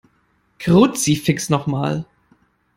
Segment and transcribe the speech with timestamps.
[0.57, 2.05] Kruzifix noch mal!